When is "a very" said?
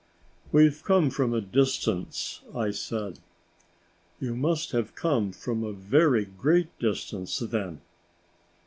5.63-6.25